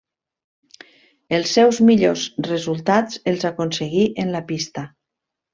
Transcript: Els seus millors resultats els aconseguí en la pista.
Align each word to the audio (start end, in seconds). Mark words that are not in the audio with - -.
Els 1.37 1.51
seus 1.57 1.81
millors 1.91 2.25
resultats 2.49 3.21
els 3.33 3.47
aconseguí 3.53 4.11
en 4.25 4.37
la 4.39 4.43
pista. 4.53 4.89